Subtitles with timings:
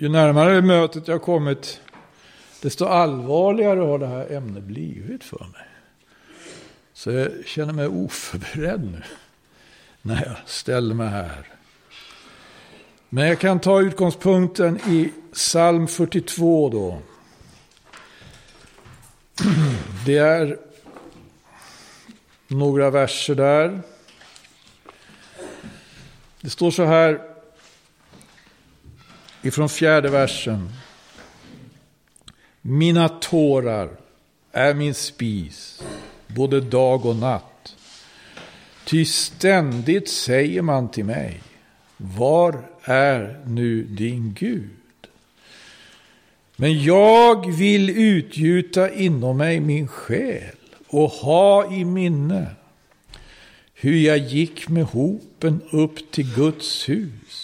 [0.00, 1.80] ju närmare mötet jag kommit,
[2.62, 5.66] desto allvarligare har det här ämnet blivit för mig.
[6.92, 9.02] Så jag känner mig oförberedd nu
[10.02, 11.48] när jag ställer mig här.
[13.08, 16.98] Men jag kan ta utgångspunkten i psalm 42 då.
[20.06, 20.58] Det är
[22.48, 23.80] några verser där.
[26.40, 27.29] Det står så här
[29.42, 30.68] ifrån fjärde versen.
[32.60, 33.90] Mina tårar
[34.52, 35.82] är min spis,
[36.26, 37.76] både dag och natt.
[38.84, 41.40] Ty ständigt säger man till mig,
[41.96, 44.70] var är nu din Gud?
[46.56, 50.56] Men jag vill utgjuta inom mig min själ
[50.88, 52.46] och ha i minne
[53.74, 57.39] hur jag gick med hopen upp till Guds hus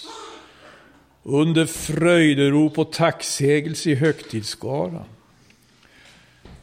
[1.27, 5.05] under fröjderop och tacksägelse i högtidsskaran.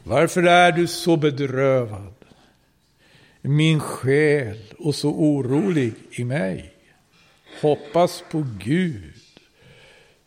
[0.03, 2.13] Varför är du så bedrövad,
[3.41, 6.73] min själ, och så orolig i mig?
[7.61, 9.13] Hoppas på Gud,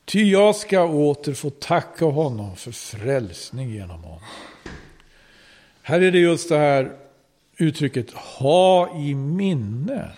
[0.05, 4.20] ty jag ska åter få tacka honom för frälsning genom honom.
[5.83, 6.92] Här är det just det här
[7.56, 10.11] uttrycket ha i minne.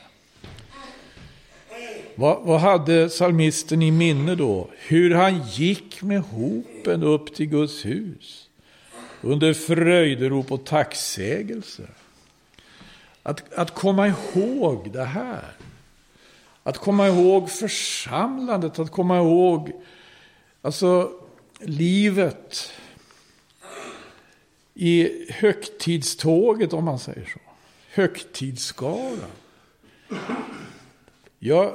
[2.21, 4.69] Vad, vad hade psalmisten i minne då?
[4.77, 8.49] Hur han gick med hopen upp till Guds hus.
[9.21, 11.83] Under fröjderop och tacksägelse.
[13.23, 15.45] Att, att komma ihåg det här.
[16.63, 19.73] Att komma ihåg församlandet, att komma ihåg
[20.63, 21.13] alltså
[21.61, 22.73] livet
[24.75, 27.41] i högtidståget om man säger så.
[27.91, 29.31] Högtidsskaran.
[31.39, 31.75] Jag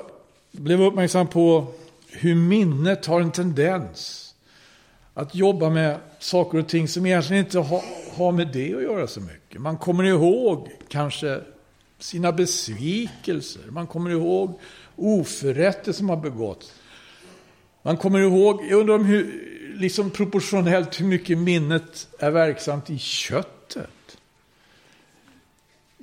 [0.57, 1.67] blev uppmärksam på
[2.11, 4.21] hur minnet har en tendens
[5.13, 7.83] att jobba med saker och ting som egentligen inte har,
[8.15, 9.61] har med det att göra så mycket.
[9.61, 11.41] Man kommer ihåg kanske
[11.99, 13.61] sina besvikelser.
[13.69, 14.59] Man kommer ihåg
[14.95, 16.73] oförrätter som har begåtts.
[17.81, 19.43] Man kommer ihåg, jag undrar om hur,
[19.75, 23.89] liksom proportionellt hur mycket minnet är verksamt i köttet.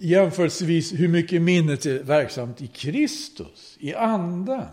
[0.04, 4.66] Jämförelsevis hur mycket minnet är verksamt i Kristus, i anden.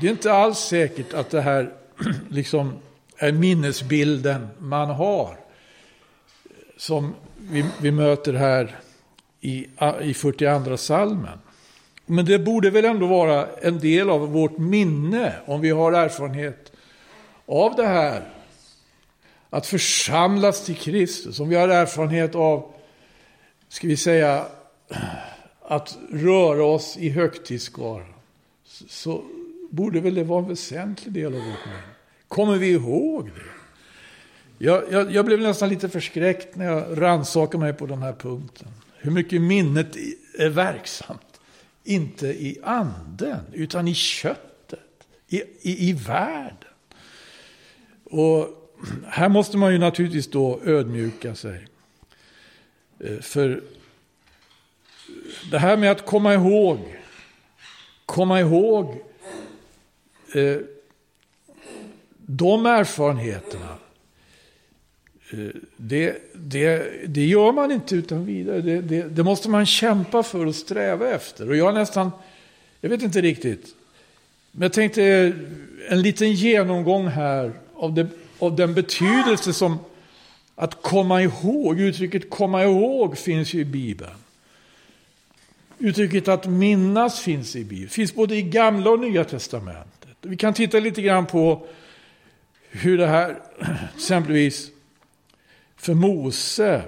[0.00, 1.72] Det är inte alls säkert att det här
[2.30, 2.72] liksom
[3.16, 5.36] är minnesbilden man har.
[6.76, 8.78] Som vi, vi möter här
[9.40, 9.66] i,
[10.02, 11.38] i 42 salmen.
[12.06, 16.72] Men det borde väl ändå vara en del av vårt minne om vi har erfarenhet
[17.46, 18.28] av det här.
[19.50, 21.40] Att församlas till Kristus.
[21.40, 22.72] Om vi har erfarenhet av,
[23.70, 24.46] ska vi säga,
[25.62, 28.12] att röra oss i högtidsskaran.
[28.88, 29.24] Så
[29.70, 31.82] borde väl det vara en väsentlig del av vårt minne.
[32.28, 34.64] Kommer vi ihåg det?
[34.64, 38.68] Jag, jag, jag, blev nästan lite förskräckt när jag rannsakade mig på den här punkten.
[38.96, 39.96] Hur mycket minnet
[40.38, 41.40] är verksamt.
[41.84, 44.80] Inte i anden, utan i köttet.
[45.28, 46.70] I, i, i världen.
[48.04, 48.48] Och
[49.06, 51.66] här måste man ju naturligtvis då ödmjuka sig.
[53.04, 53.62] Eh, för
[55.50, 56.78] det här med att komma ihåg,
[58.06, 59.04] komma ihåg
[60.34, 60.56] eh,
[62.16, 63.76] de erfarenheterna.
[65.30, 65.38] Eh,
[65.76, 68.60] det, det, det gör man inte utan vidare.
[68.60, 71.48] Det, det, det, måste man kämpa för och sträva efter.
[71.48, 72.10] Och jag nästan,
[72.80, 73.74] jag vet inte riktigt.
[74.52, 75.32] Men jag tänkte
[75.88, 78.06] en liten genomgång här av, det,
[78.38, 79.78] av den betydelse som
[80.60, 84.16] att komma ihåg, uttrycket komma ihåg finns ju i Bibeln.
[85.78, 90.16] Uttrycket att minnas finns i Bibeln, finns både i gamla och nya testamentet.
[90.20, 91.66] Vi kan titta lite grann på
[92.70, 93.42] hur det här,
[93.96, 94.70] exempelvis
[95.76, 96.82] för Mose,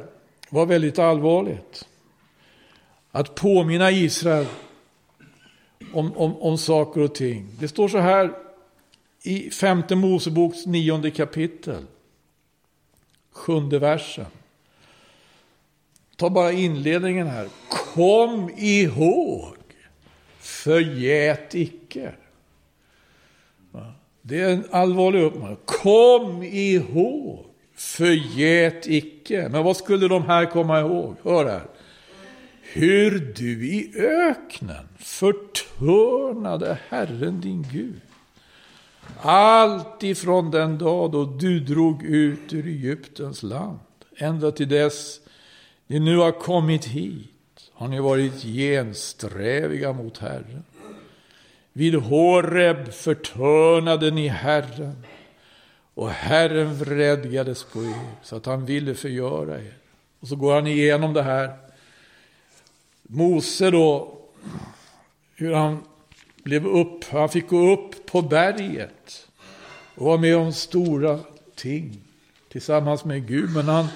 [0.50, 1.88] var väldigt allvarligt.
[3.10, 4.46] Att påminna Israel
[5.92, 7.48] om, om, om saker och ting.
[7.60, 8.32] Det står så här
[9.22, 11.84] i femte Moseboks nionde kapitel.
[13.32, 14.26] Sjunde versen.
[16.16, 17.48] Ta bara inledningen här.
[17.94, 19.56] Kom ihåg,
[20.38, 22.12] förgät icke.
[24.22, 25.56] Det är en allvarlig uppmaning.
[25.64, 27.44] Kom ihåg,
[27.74, 29.48] förgät icke.
[29.48, 31.16] Men vad skulle de här komma ihåg?
[31.22, 31.66] Hör här.
[32.62, 38.00] Hur du i öknen förtörnade Herren din Gud
[39.20, 43.78] allt ifrån den dag då du drog ut ur Egyptens land,
[44.16, 45.20] ända till dess
[45.86, 50.64] ni nu har kommit hit, har ni varit gensträviga mot Herren.
[51.72, 55.06] Vid Horeb förtörnade ni Herren
[55.94, 59.74] och Herren vredgades på er så att han ville förgöra er.
[60.20, 61.56] Och så går han igenom det här.
[63.02, 64.18] Mose då,
[65.34, 65.82] hur han
[66.42, 69.28] blev upp, han fick gå upp på berget
[69.94, 71.18] och vara med om stora
[71.54, 72.00] ting
[72.48, 73.50] tillsammans med Gud.
[73.54, 73.86] Men han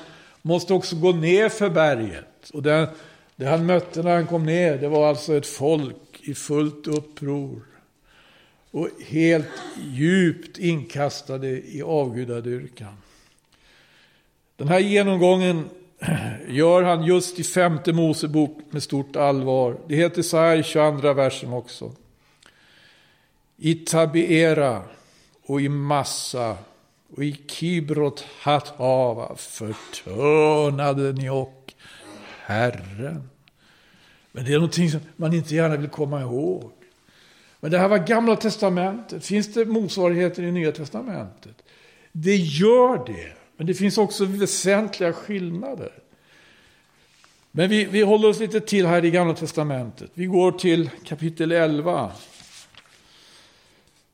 [0.43, 2.51] måste också gå ner för berget.
[2.53, 2.89] Och det,
[3.37, 7.63] det han mötte när han kom ner, det var alltså ett folk i fullt uppror.
[8.71, 9.47] Och helt
[9.93, 12.97] djupt inkastade i avgudadyrkan.
[14.57, 15.65] Den här genomgången
[16.49, 19.77] gör han just i femte Mosebok med stort allvar.
[19.89, 21.93] Det heter så här i 22 versen också.
[23.59, 24.83] I Tabiera
[25.43, 26.57] och i Massa
[27.17, 31.75] och i Kibrot Hatava förtörnade ni och
[32.45, 33.29] Herren.
[34.33, 36.73] Men det är någonting som man inte gärna vill komma ihåg.
[37.61, 39.27] Men det här var gamla testamentet.
[39.27, 41.63] Finns det motsvarigheter i nya testamentet?
[42.13, 43.33] Det gör det.
[43.57, 45.93] Men det finns också väsentliga skillnader.
[47.51, 50.11] Men vi, vi håller oss lite till här i gamla testamentet.
[50.15, 52.13] Vi går till kapitel 11.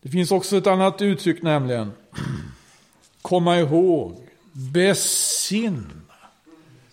[0.03, 1.93] Det finns också ett annat uttryck nämligen.
[3.23, 5.87] Komma ihåg, besinna.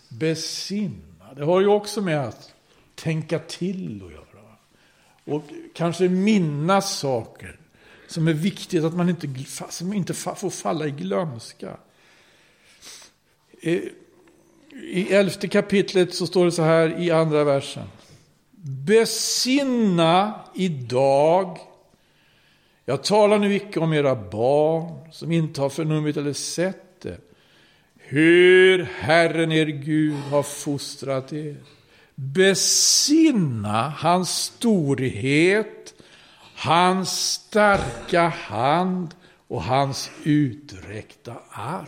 [0.08, 1.34] Besinna.
[1.36, 2.54] Det har ju också med att
[2.94, 4.56] tänka till att göra.
[5.24, 5.42] Och
[5.74, 7.58] kanske minnas saker
[8.06, 9.28] som är viktigt att man inte,
[9.68, 11.76] som inte får falla i glömska.
[14.82, 17.86] I elfte kapitlet så står det så här i andra versen.
[18.86, 21.58] Besinna idag
[22.90, 27.18] jag talar nu icke om era barn som inte har förnummit eller sett det.
[27.96, 31.56] Hur Herren er Gud har fostrat er.
[32.14, 35.94] Besinna hans storhet,
[36.54, 39.14] hans starka hand
[39.48, 41.86] och hans uträckta arm.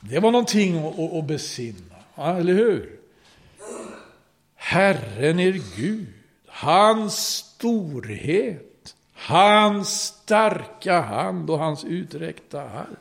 [0.00, 0.78] Det var någonting
[1.18, 2.98] att, besinna, eller hur?
[4.54, 6.06] Herren er Gud,
[6.46, 8.75] hans storhet,
[9.26, 12.96] hans starka hand och hans uträckta arm.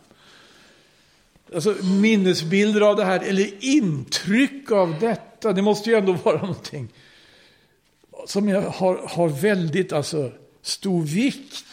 [1.55, 6.89] Alltså minnesbilder av det här, eller intryck av detta, det måste ju ändå vara någonting
[8.25, 10.31] som har, har väldigt alltså,
[10.61, 11.65] stor vikt.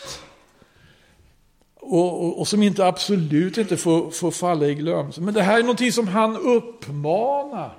[1.74, 5.20] Och, och, och, som inte absolut inte får, får falla i glömska.
[5.20, 7.78] Men det här är någonting som han uppmanar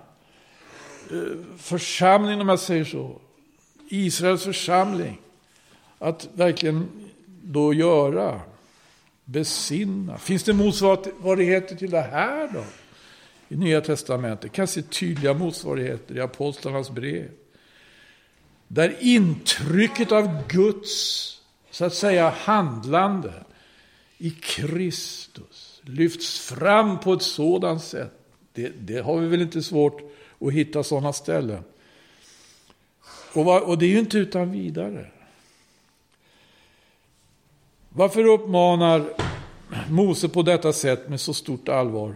[1.11, 1.17] eh,
[1.57, 3.19] församlingen, om jag säger så,
[3.89, 5.19] Israels församling,
[6.03, 6.87] att verkligen
[7.43, 8.41] då göra.
[9.25, 10.17] Besinna.
[10.17, 12.63] Finns det motsvarigheter till det här då?
[13.49, 14.51] I Nya Testamentet.
[14.51, 17.29] kan se tydliga motsvarigheter i apostlarnas brev.
[18.67, 21.27] Där intrycket av Guds,
[21.71, 23.33] så att säga, handlande
[24.17, 28.11] i Kristus lyfts fram på ett sådant sätt.
[28.53, 30.01] Det, det har vi väl inte svårt
[30.39, 31.63] att hitta sådana ställen.
[33.33, 35.09] Och, och det är ju inte utan vidare.
[37.95, 39.03] Varför uppmanar
[39.89, 42.15] Mose på detta sätt med så stort allvar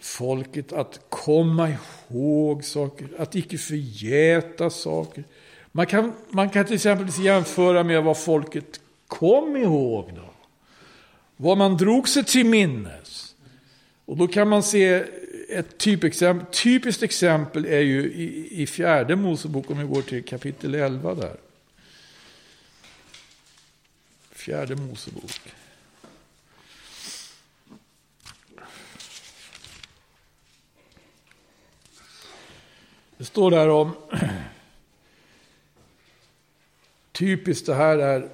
[0.00, 1.68] folket att komma
[2.08, 5.24] ihåg saker, att icke förgäta saker.
[5.72, 10.30] Man kan, man kan till exempel jämföra med vad folket kom ihåg då.
[11.36, 13.34] Vad man drog sig till minnes.
[14.04, 15.04] Och då kan man se
[15.48, 16.46] ett typexempel.
[16.52, 21.36] Typiskt exempel är ju i, i fjärde Mosebok, om vi går till kapitel 11 där.
[24.38, 25.54] Fjärde Mosebok.
[33.16, 33.96] Det står där om,
[37.12, 38.30] typiskt det här är,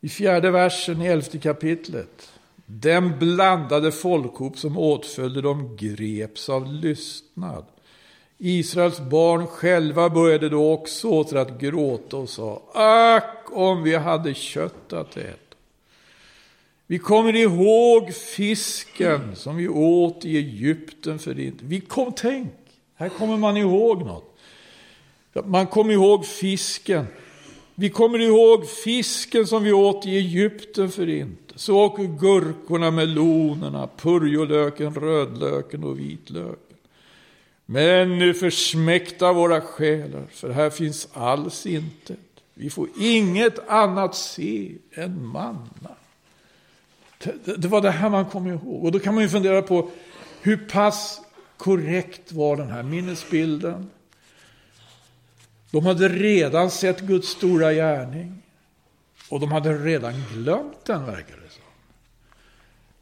[0.00, 2.32] i fjärde versen i elfte kapitlet.
[2.66, 7.64] Den blandade folkhop som åtföljde dem greps av lystnad.
[8.38, 14.34] Israels barn själva började då också åter att gråta och sa, ack om vi hade
[14.34, 15.56] kött att äta.
[16.86, 21.64] Vi kommer ihåg fisken som vi åt i Egypten för inte.
[21.64, 22.52] Vi kom, tänk,
[22.94, 24.38] här kommer man ihåg något.
[25.44, 27.06] Man kommer ihåg fisken.
[27.74, 31.54] Vi kommer ihåg fisken som vi åt i Egypten för inte.
[31.58, 36.67] Så åker gurkorna, melonerna, purjolöken, rödlöken och vitlöken.
[37.70, 42.16] Men nu försmäkta våra själar, för här finns alls inte.
[42.54, 45.96] Vi får inget annat se än manna.
[47.44, 48.84] Det var det här man kom ihåg.
[48.84, 49.90] Och då kan man ju fundera på
[50.42, 51.20] hur pass
[51.56, 53.90] korrekt var den här minnesbilden?
[55.70, 58.42] De hade redan sett Guds stora gärning.
[59.28, 61.62] Och de hade redan glömt den, verkar det som.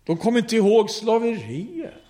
[0.04, 2.05] De kom inte ihåg slaveriet.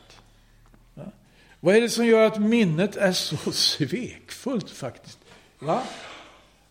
[1.60, 5.18] Vad är det som gör att minnet är så svekfullt faktiskt?
[5.58, 5.82] Va?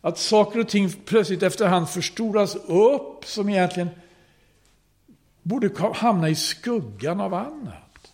[0.01, 3.89] Att saker och ting plötsligt efterhand förstoras upp som egentligen
[5.41, 8.13] borde hamna i skuggan av annat.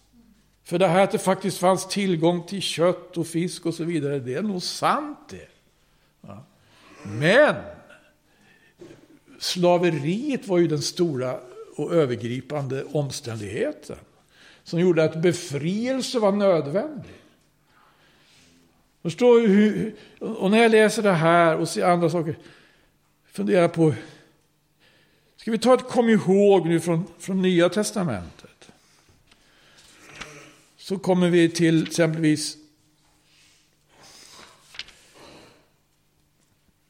[0.63, 4.19] För det här att det faktiskt fanns tillgång till kött och fisk och så vidare,
[4.19, 5.47] det är nog sant det.
[6.21, 6.43] Va?
[7.03, 7.55] Men
[9.39, 11.39] slaveriet var ju den stora
[11.75, 13.97] och övergripande omständigheten
[14.71, 17.11] som gjorde att befrielse var nödvändig.
[19.01, 22.37] Förstår du hur, och när jag läser det här och ser andra saker,
[23.25, 23.93] fundera på,
[25.35, 28.71] ska vi ta ett kom ihåg nu från, från Nya Testamentet?
[30.77, 32.57] Så kommer vi till exempelvis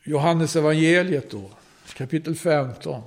[0.04, 1.52] Johannes evangeliet då,
[1.94, 3.02] kapitel 15.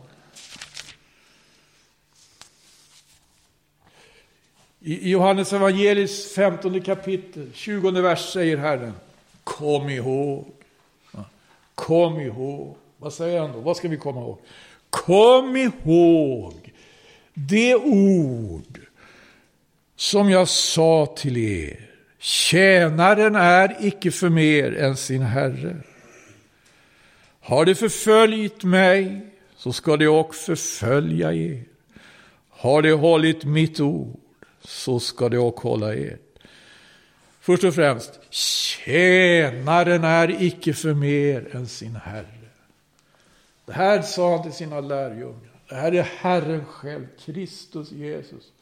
[4.87, 8.93] I Johannes evangelis 15 kapitel, 20 vers säger Herren,
[9.45, 10.47] kom ihåg.
[11.75, 12.76] Kom ihåg.
[12.99, 13.61] Vad säger han då?
[13.61, 14.38] Vad ska vi komma ihåg?
[14.91, 16.73] Kom ihåg
[17.35, 18.81] det ord
[19.97, 21.91] som jag sa till er.
[22.19, 25.76] Tjänaren är icke för mer än sin herre.
[27.41, 29.21] Har de förföljt mig
[29.57, 31.62] så ska de också förfölja er.
[32.50, 34.21] Har de hållit mitt ord
[34.64, 36.18] så ska det också hålla er.
[37.40, 42.26] Först och främst, tjänaren är icke för mer än sin herre.
[43.66, 45.50] Det här sa han till sina lärjungar.
[45.68, 48.52] Det här är Herren själv, Kristus Jesus,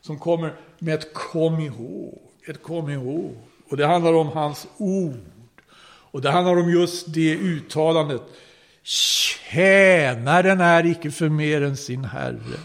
[0.00, 2.18] som kommer med ett kom ihåg.
[2.48, 3.36] Ett kom ihåg.
[3.68, 5.20] Och det handlar om hans ord.
[5.84, 8.22] Och det handlar om just det uttalandet.
[8.82, 12.58] Tjänaren är icke för mer än sin herre.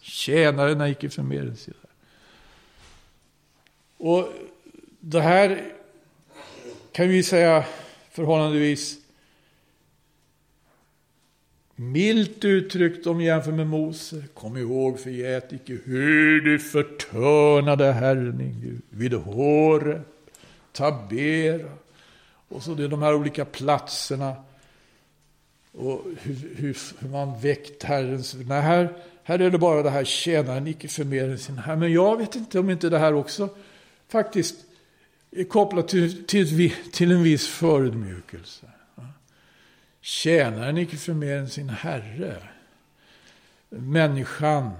[0.00, 1.81] Tjänaren är icke för mer än sin herre.
[4.02, 4.28] Och
[5.00, 5.62] det här
[6.92, 7.64] kan vi säga
[8.10, 8.98] förhållandevis
[11.76, 14.24] milt uttryckt om jämför med Mose.
[14.34, 20.06] Kom ihåg förgät icke hur du förtörnade Herren din Gud vid håret,
[20.72, 21.70] Tabera
[22.48, 24.34] och så det är de här olika platserna
[25.72, 28.34] och hur, hur, hur man väckt Herrens...
[28.34, 28.88] Nej, här,
[29.22, 31.76] här är det bara det här tjänaren icke för mer än sin Herre.
[31.76, 33.48] Men jag vet inte om inte det här också
[34.08, 34.56] faktiskt
[35.30, 38.66] är kopplat till, till, till en viss förödmjukelse.
[40.00, 42.36] Tjänaren icke för mer än sin herre.
[43.68, 44.70] Människan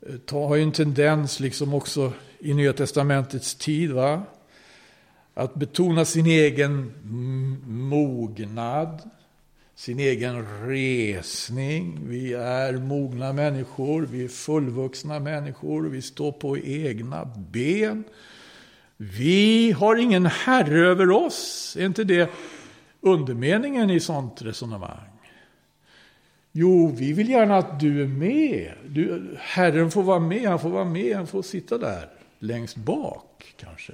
[0.00, 4.22] eh, har ju en tendens, liksom också i Nya Testamentets tid, va?
[5.38, 6.92] att betona sin egen
[7.66, 9.10] mognad,
[9.76, 11.98] sin egen resning.
[12.08, 18.04] Vi är mogna människor, vi är fullvuxna människor, vi står på egna ben.
[18.96, 21.76] Vi har ingen herre över oss.
[21.80, 22.30] Är inte det
[23.00, 25.10] undermeningen i sånt resonemang?
[26.52, 28.72] Jo, vi vill gärna att du är med.
[28.86, 33.54] Du, herren får vara med, han får vara med, han får sitta där längst bak
[33.56, 33.92] kanske.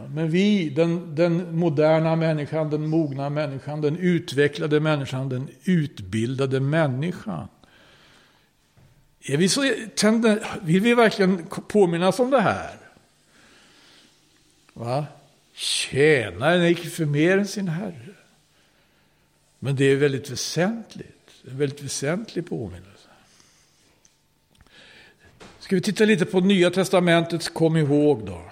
[0.00, 7.48] Men vi, den, den, moderna människan, den mogna människan, den utvecklade människan, den utbildade människan.
[9.20, 9.60] Är vi så,
[10.62, 12.76] vill vi verkligen påminnas om det här?
[14.72, 15.06] Va?
[15.54, 18.14] Tjänaren är icke för mer än sin herre.
[19.58, 21.30] Men det är väldigt väsentligt.
[21.50, 23.08] En väldigt väsentlig påminnelse.
[25.58, 28.42] Ska vi titta lite på Nya Testamentets kom ihåg då.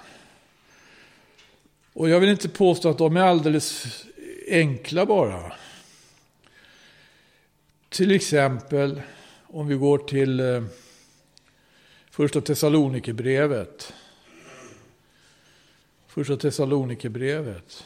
[2.00, 3.86] Och jag vill inte påstå att de är alldeles
[4.48, 5.52] enkla bara.
[7.88, 9.02] Till exempel
[9.46, 10.64] om vi går till eh,
[12.10, 13.92] första Thessalonikerbrevet.
[16.06, 17.84] Första Thessalonikerbrevet.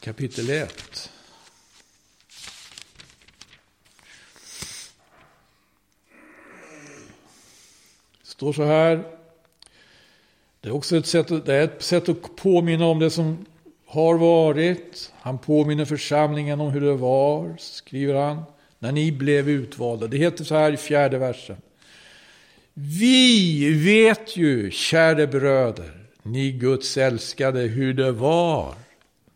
[0.00, 1.10] Kapitel 1.
[8.34, 9.04] Står så här.
[10.60, 13.46] Det är också ett sätt, det är ett sätt att påminna om det som
[13.86, 15.12] har varit.
[15.20, 18.42] Han påminner församlingen om hur det var, skriver han,
[18.78, 20.06] när ni blev utvalda.
[20.06, 21.56] Det heter så här i fjärde versen.
[22.74, 28.74] Vi vet ju, kära bröder, ni Guds älskade, hur det var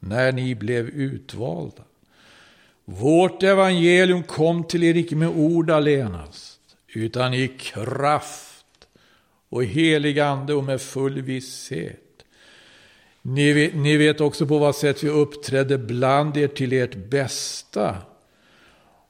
[0.01, 1.83] när ni blev utvalda.
[2.85, 6.61] Vårt evangelium kom till er icke med ord allenast,
[6.95, 8.48] utan i kraft
[9.49, 12.25] och helig ande och med full visshet.
[13.23, 17.97] Ni vet, ni vet också på vad sätt vi uppträdde bland er till ert bästa.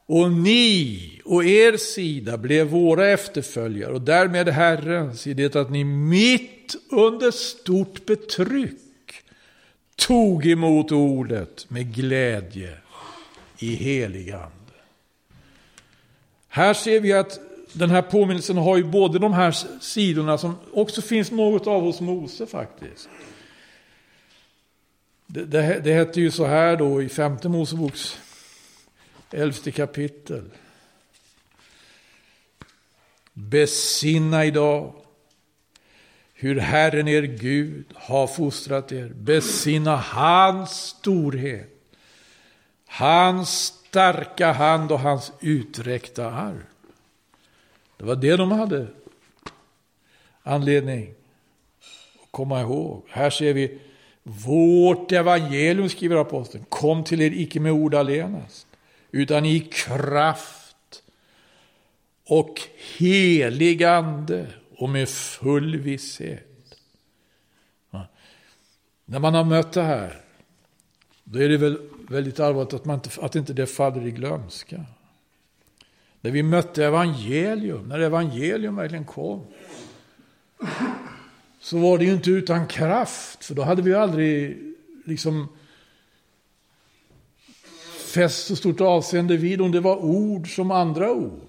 [0.06, 5.84] Och ni och er sida blev våra efterföljare och därmed Herrens i det att ni
[5.84, 8.78] mitt under stort betryck
[9.96, 12.78] tog emot ordet med glädje
[13.58, 14.48] i helig ande.
[16.48, 17.40] Här ser vi att
[17.72, 22.00] den här påminnelsen har ju både de här sidorna som också finns något av hos
[22.00, 23.08] Mose faktiskt.
[25.26, 28.18] Det, det, det hette ju så här då i femte Moseboks
[29.30, 30.50] elfte kapitel.
[33.32, 34.94] Besinna idag
[36.34, 39.08] hur Herren er Gud har fostrat er.
[39.08, 41.70] Besinna hans storhet,
[42.86, 46.62] hans starka hand och hans uträckta arm.
[47.98, 48.86] Det var det de hade
[50.42, 51.14] anledning
[52.22, 53.04] att komma ihåg.
[53.08, 53.80] Här ser vi
[54.22, 58.66] vårt evangelium, skriver aposteln, kom till er icke med ord allenast,
[59.10, 61.02] utan i kraft
[62.26, 62.60] och
[62.98, 66.78] helig ande och med full visshet.
[67.90, 68.06] Ja.
[69.04, 70.20] När man har mött det här,
[71.24, 71.78] då är det väl
[72.08, 74.84] väldigt allvarligt att, man inte, att inte det faller i glömska.
[76.20, 79.46] När vi mötte evangelium, när evangelium verkligen kom,
[81.60, 84.58] så var det ju inte utan kraft, för då hade vi aldrig
[85.04, 85.48] liksom
[88.14, 91.40] fäst så stort avseende vid om det var ord som andra ord.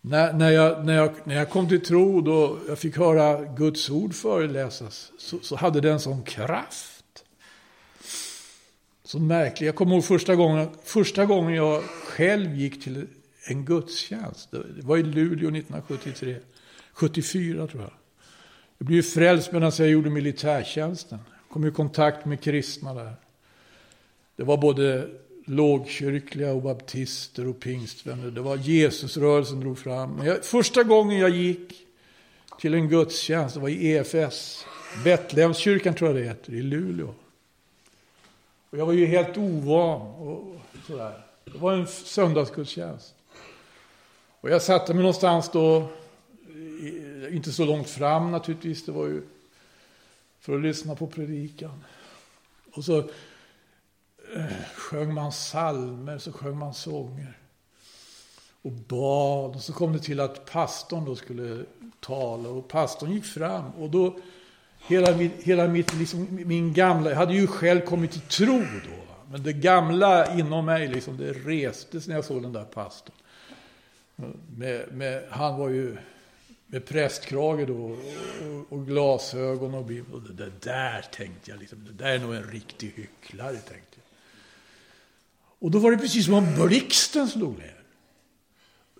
[0.00, 3.90] När, när, jag, när, jag, när jag kom till tro, och jag fick höra Guds
[3.90, 6.97] ord föreläsas, så, så hade det en sån kraft.
[9.08, 9.66] Så märkligt.
[9.66, 13.06] Jag kommer ihåg första gången, första gången jag själv gick till
[13.44, 14.50] en gudstjänst.
[14.50, 16.36] Det var i Luleå 1973.
[16.92, 17.92] 74 tror jag.
[18.78, 21.18] Jag blev frälst medan jag gjorde militärtjänsten.
[21.52, 23.12] Kom i kontakt med kristna där.
[24.36, 25.08] Det var både
[25.44, 28.30] lågkyrkliga och baptister och pingstvänner.
[28.30, 30.20] Det var Jesusrörelsen drog fram.
[30.24, 31.86] Jag, första gången jag gick
[32.60, 34.66] till en gudstjänst, det var i EFS.
[35.04, 37.14] Betlehemskyrkan tror jag det heter, i Luleå.
[38.70, 41.24] Och jag var ju helt ovan och sådär.
[41.44, 43.14] Det var en söndagsgudstjänst.
[44.40, 45.88] Och jag satte mig någonstans då
[47.30, 49.22] inte så långt fram naturligtvis, det var ju
[50.40, 51.84] för att lyssna på predikan.
[52.74, 52.98] Och så
[54.34, 57.38] eh, sjöng man salmer, så sjöng man sånger.
[58.62, 61.64] Och bad, och så kom det till att pastorn då skulle
[62.00, 64.18] tala och pastorn gick fram och då
[64.86, 69.14] hela, min, hela mitt, liksom, min gamla, jag hade ju själv kommit till tro då.
[69.30, 73.14] Men det gamla inom mig, liksom, det restes när jag såg den där pastorn.
[74.56, 75.96] Med, med, han var ju
[76.66, 77.98] med prästkrage då och,
[78.72, 80.14] och glasögon och bibel.
[80.14, 84.04] Och det där tänkte jag, liksom, det där är nog en riktig hycklare, tänkte jag.
[85.58, 87.74] Och då var det precis som om blixten slog ner.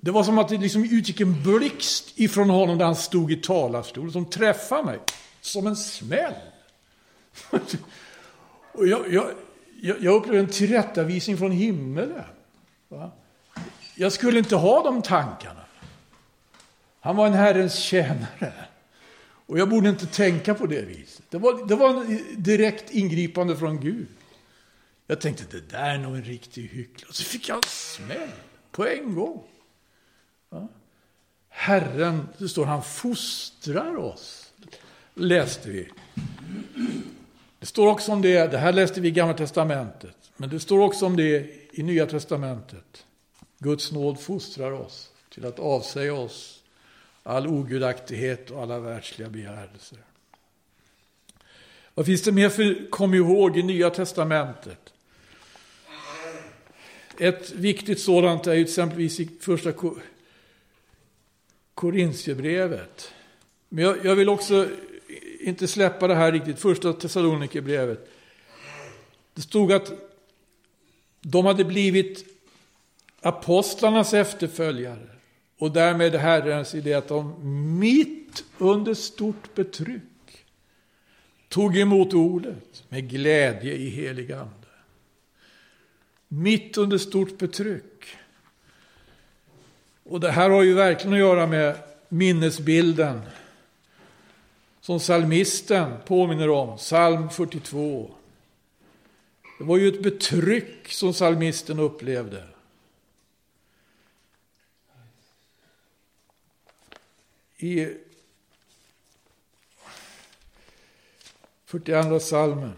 [0.00, 3.36] Det var som att det liksom utgick en blixt ifrån honom där han stod i
[3.36, 4.98] talarstolen som träffade mig.
[5.40, 6.34] Som en smäll.
[8.72, 9.30] och jag, jag,
[9.80, 12.24] jag, jag upplevde en tillrättavisning från himmelen.
[12.88, 13.10] Va?
[13.94, 15.64] Jag skulle inte ha de tankarna.
[17.00, 18.52] Han var en Herrens tjänare.
[19.46, 21.24] Och jag borde inte tänka på det viset.
[21.30, 24.06] Det var, det var en direkt ingripande från Gud.
[25.06, 27.12] Jag tänkte, det där är nog en riktig hycklare.
[27.12, 28.30] Så fick jag en smäll
[28.70, 29.42] på en gång.
[30.48, 30.68] Va?
[31.48, 34.47] Herren, det står, han fostrar oss.
[35.18, 35.88] Läste vi.
[37.58, 40.16] Det står också om det, det här läste vi i Gamla Testamentet.
[40.36, 43.06] Men det står också om det i Nya Testamentet.
[43.58, 46.62] Guds nåd fostrar oss till att avsäga oss
[47.22, 49.98] all ogudaktighet och alla världsliga begärelser.
[51.94, 54.92] Vad finns det mer för kom ihåg i Nya Testamentet?
[57.18, 59.72] Ett viktigt sådant är exempelvis i första
[61.74, 63.12] Korintierbrevet.
[63.68, 64.68] Men jag, jag, vill också
[65.40, 68.10] inte släppa det här riktigt, första Thessalonikerbrevet.
[69.34, 69.92] Det stod att
[71.20, 72.24] de hade blivit
[73.20, 75.08] apostlarnas efterföljare.
[75.58, 77.34] Och därmed Herrens idé att de
[77.78, 80.02] mitt under stort betryck
[81.48, 84.54] tog emot ordet med glädje i helig ande.
[86.28, 88.04] Mitt under stort betryck.
[90.02, 91.76] Och det här har ju verkligen att göra med
[92.08, 93.20] minnesbilden
[94.88, 98.10] som salmisten påminner om, psalm 42.
[99.58, 102.44] Det var ju ett betryck som salmisten upplevde.
[107.56, 107.96] i
[111.64, 112.72] 42 salmen.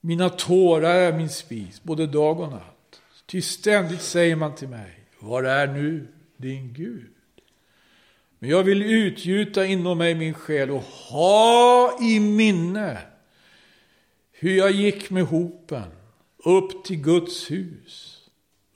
[0.00, 3.00] Mina tårar är min spis, både dag och natt.
[3.26, 7.10] Ty ständigt säger man till mig, var är nu din Gud?
[8.42, 12.98] Men jag vill utgjuta inom mig min själ och ha i minne
[14.32, 15.90] hur jag gick med hopen
[16.44, 18.20] upp till Guds hus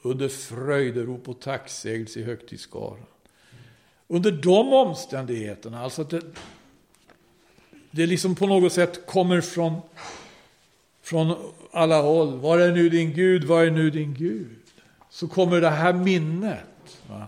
[0.02, 3.07] under fröjderop och tacksägelse i högtidsskaran.
[4.09, 6.22] Under de omständigheterna, alltså att det,
[7.90, 9.81] det liksom på något sätt kommer från,
[11.02, 11.37] från
[11.72, 12.38] alla håll.
[12.38, 13.44] Var är nu din Gud?
[13.44, 14.62] Var är nu din Gud?
[15.11, 16.98] Så kommer det här minnet.
[17.09, 17.26] Va?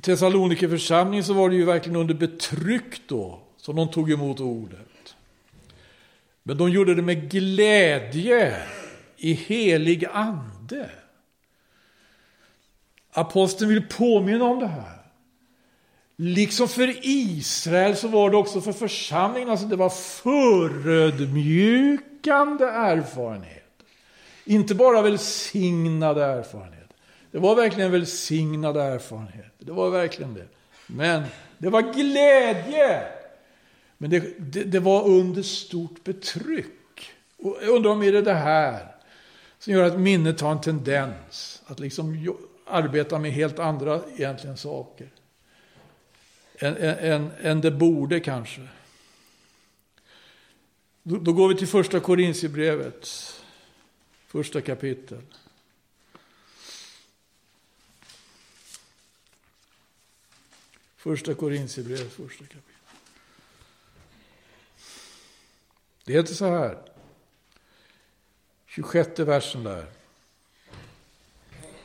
[0.00, 5.14] I Thessalonikerförsamlingen så var det ju verkligen under betryck då som de tog emot ordet.
[6.42, 8.56] Men de gjorde det med glädje
[9.16, 10.90] i helig ande.
[13.12, 14.98] Aposteln vill påminna om det här.
[16.16, 23.82] Liksom för Israel så var det också för församlingen, alltså det var förödmjukande erfarenhet.
[24.44, 26.80] Inte bara välsignade erfarenhet.
[27.30, 29.59] Det var verkligen välsignade erfarenhet.
[29.60, 30.48] Det var verkligen det.
[30.86, 31.22] Men
[31.58, 33.02] det var glädje.
[33.98, 37.12] Men det, det, det var under stort betryck.
[37.36, 38.86] Och jag undrar om det är det här
[39.58, 45.08] som gör att minnet har en tendens att liksom arbeta med helt andra egentligen saker
[46.58, 48.68] än, än, än det borde kanske.
[51.02, 53.08] Då, då går vi till första Korintierbrevet,
[54.26, 55.22] första kapitel.
[61.00, 62.62] Första Korintierbrevet, första kapitel.
[66.04, 66.78] Det heter så här,
[68.66, 69.86] 26 versen där.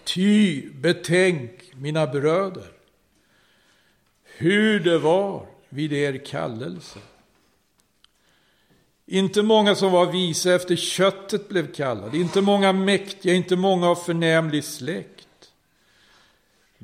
[0.04, 2.72] Ty betänk mina bröder
[4.24, 7.00] hur det var vid er kallelse.
[9.06, 13.96] Inte många som var visa efter köttet blev kallade, inte många mäktiga, inte många av
[13.96, 15.25] förnämlig släkt.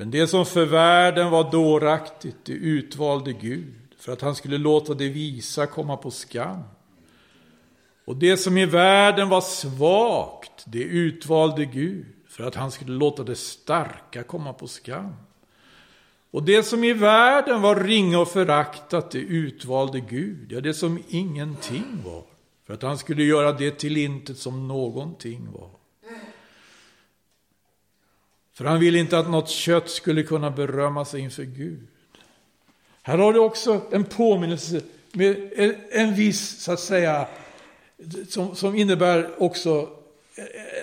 [0.01, 4.93] Men det som för världen var dåraktigt, det utvalde Gud för att han skulle låta
[4.93, 6.59] det visa komma på skam.
[8.05, 13.23] Och det som i världen var svagt, det utvalde Gud för att han skulle låta
[13.23, 15.15] det starka komma på skam.
[16.31, 20.51] Och det som i världen var ringa och föraktat, det utvalde Gud.
[20.51, 22.23] Ja, det som ingenting var.
[22.67, 25.80] För att han skulle göra det till intet som någonting var.
[28.61, 31.87] För han ville inte att något kött skulle kunna berömma sig inför Gud.
[33.01, 35.51] Här har du också en påminnelse med
[35.91, 37.27] en viss, så att säga,
[38.29, 39.89] som, som innebär också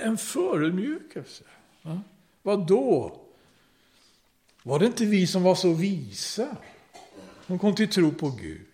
[0.02, 1.44] en förödmjukelse.
[1.82, 2.00] Ja?
[2.42, 3.20] Vad då?
[4.62, 6.56] Var det inte vi som var så visa?
[7.46, 8.66] Som kom till tro på Gud.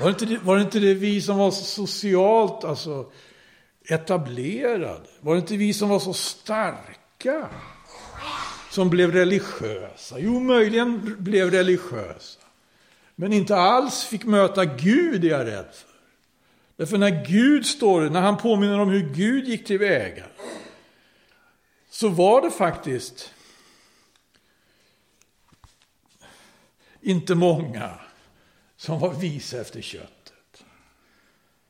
[0.00, 3.12] Var det inte, var det, inte det vi som var så socialt alltså,
[3.84, 5.06] etablerade?
[5.20, 7.48] Var det inte vi som var så starka?
[8.70, 10.18] Som blev religiösa?
[10.18, 12.40] Jo, möjligen blev religiösa.
[13.14, 15.90] Men inte alls fick möta Gud, är jag rädd för.
[16.76, 20.24] Därför när Gud står, när han påminner om hur Gud gick tillväga,
[21.90, 23.34] så var det faktiskt
[27.00, 27.90] inte många
[28.76, 30.64] som var visa efter köttet.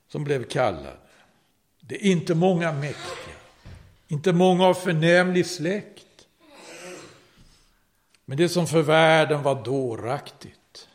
[0.08, 0.96] Som blev kallade.
[1.80, 3.36] Det är inte många mäktiga.
[4.08, 6.09] Inte många av förnämlig släkt.
[8.30, 10.88] Men det som för världen var dåraktigt.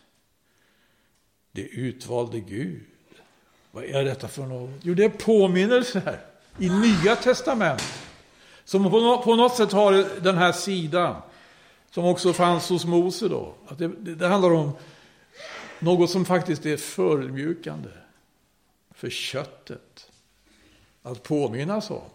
[1.52, 2.86] Det utvalde Gud.
[3.72, 4.70] Vad är detta för något?
[4.82, 6.20] Jo, det är påminnelser
[6.60, 8.08] i Nya Testamentet.
[8.64, 8.92] Som
[9.24, 11.22] på något sätt har den här sidan.
[11.92, 13.54] Som också fanns hos Mose då.
[13.68, 14.72] Att det, det, det handlar om
[15.80, 17.90] något som faktiskt är förmjukande
[18.92, 20.12] för köttet.
[21.04, 21.98] Att påminnas om.
[21.98, 22.12] Och,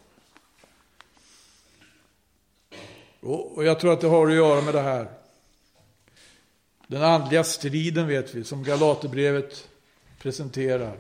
[3.21, 5.09] och jag tror att det har att göra med det här.
[6.87, 9.69] Den andliga striden vet vi, som Galaterbrevet
[10.19, 10.97] presenterar.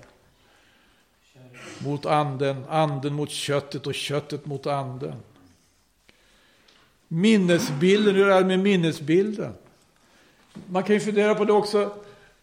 [1.79, 5.15] Mot anden, anden mot köttet och köttet mot anden.
[7.09, 9.55] Minnesbilden, hur är det med minnesbilden?
[10.67, 11.95] Man kan ju fundera på det också.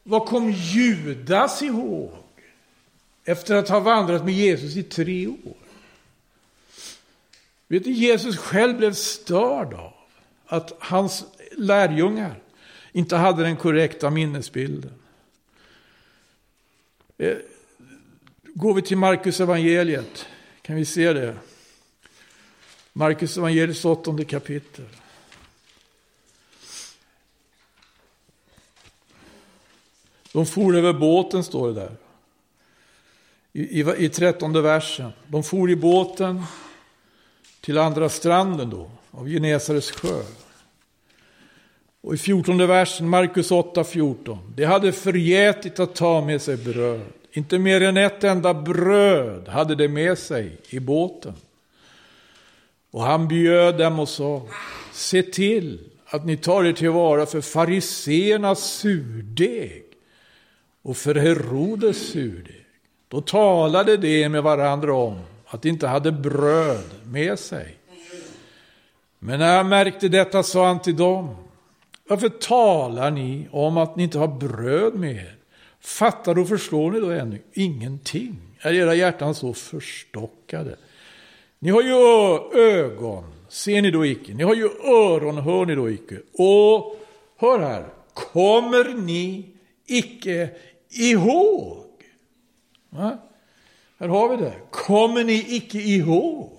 [0.04, 2.12] Vad kom Judas ihåg?
[3.26, 5.67] Efter att ha vandrat med Jesus i tre år.
[7.68, 9.94] Vet du, Jesus själv blev störd av
[10.46, 12.40] att hans lärjungar
[12.92, 14.94] inte hade den korrekta minnesbilden.
[17.18, 17.38] Eh,
[18.44, 20.28] går vi till Markus evangeliet
[20.62, 21.38] kan vi se det.
[22.94, 24.86] Markus evangeliets åttonde kapitel.
[30.32, 31.96] De for över båten, står det där.
[33.54, 35.12] I, i, i trettonde versen.
[35.28, 36.44] De for i båten
[37.68, 40.22] till andra stranden då, av Genesares sjö.
[42.02, 44.54] Och i fjortonde versen, Markus 8, 14.
[44.56, 47.02] Det hade förgätit att ta med sig bröd.
[47.32, 51.34] Inte mer än ett enda bröd hade de med sig i båten.
[52.92, 54.42] Och han bjöd dem och sa,
[54.92, 59.84] se till att ni tar er tillvara för fariseernas surdeg
[60.82, 62.66] och för Herodes surdeg.
[63.08, 67.78] Då talade de med varandra om att de inte hade bröd med sig.
[69.20, 71.36] Men när han märkte detta sa han till dem,
[72.08, 75.36] varför talar ni om att ni inte har bröd med er?
[75.80, 78.36] Fattar och förstår ni då ännu ingenting?
[78.60, 80.76] Är era hjärtan så förstockade?
[81.60, 81.94] Ni har ju
[82.62, 84.34] ögon, ser ni då icke?
[84.34, 86.18] Ni har ju öron, hör ni då icke?
[86.34, 87.00] Och
[87.38, 89.46] hör här, kommer ni
[89.86, 90.50] icke
[90.90, 91.86] ihåg?
[92.90, 93.18] Va?
[94.00, 94.54] Här har vi det.
[94.72, 96.52] Kommer ni icke ihåg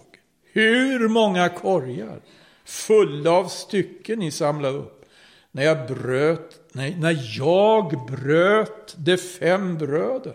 [0.52, 2.20] hur många korgar
[2.64, 5.04] fulla av stycken ni samlade upp?
[5.50, 10.34] När jag bröt, nej, när jag bröt de fem bröden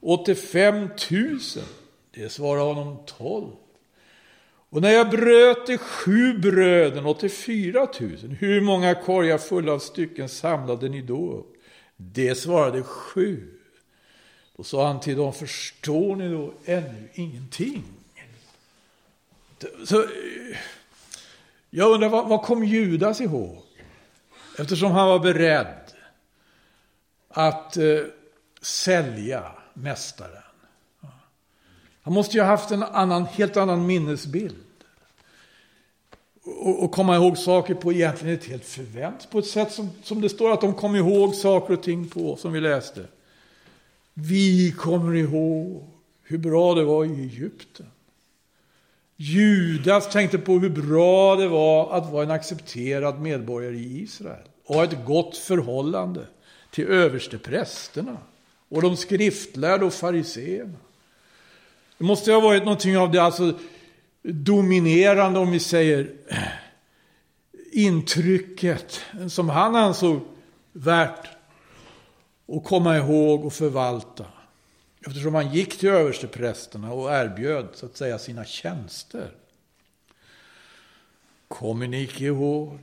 [0.00, 1.62] åt de fem tusen,
[2.14, 3.52] det svarade honom tolv.
[4.70, 9.72] Och när jag bröt de sju bröden åt de fyra tusen, hur många korgar fulla
[9.72, 11.52] av stycken samlade ni då upp?
[11.96, 13.55] Det svarade sju.
[14.56, 17.84] Då sa han till dem, förstår ni då ännu ingenting?
[19.84, 20.06] Så,
[21.70, 23.62] jag undrar, vad, vad kom Judas ihåg?
[24.58, 25.92] Eftersom han var beredd
[27.28, 28.00] att eh,
[28.62, 30.42] sälja mästaren.
[32.02, 34.56] Han måste ju ha haft en annan, helt annan minnesbild.
[36.44, 40.20] Och, och komma ihåg saker på egentligen ett helt förvänt, på ett sätt som, som
[40.20, 43.06] det står att de kom ihåg saker och ting på, som vi läste.
[44.18, 45.84] Vi kommer ihåg
[46.22, 47.86] hur bra det var i Egypten.
[49.16, 54.74] Judas tänkte på hur bra det var att vara en accepterad medborgare i Israel och
[54.74, 56.26] ha ett gott förhållande
[56.70, 58.16] till översteprästerna
[58.68, 60.78] och de skriftlärda och fariseerna.
[61.98, 63.58] Det måste ha varit någonting av det alltså
[64.22, 66.10] dominerande, om vi säger,
[67.72, 70.20] intrycket som han ansåg
[70.72, 71.35] värt
[72.46, 74.26] och komma ihåg och förvalta.
[75.06, 79.30] Eftersom han gick till översteprästerna och erbjöd så att säga sina tjänster.
[81.48, 82.78] Kommer ni icke ihåg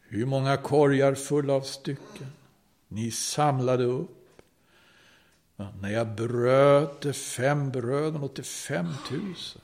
[0.00, 2.32] hur många korgar fulla av stycken
[2.88, 4.18] ni samlade upp?
[5.80, 9.62] När jag bröt de fem bröden åt de fem tusen.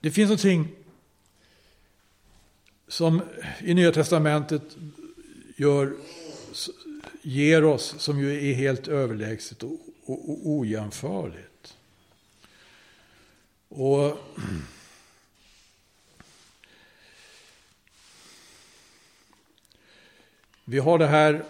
[0.00, 0.68] Det finns någonting
[2.88, 3.22] som
[3.60, 4.76] i Nya Testamentet
[5.56, 5.96] gör
[7.26, 11.76] ger oss, som ju är helt överlägset och, och, och ojämförligt.
[13.68, 14.18] Och
[20.64, 21.44] vi har det här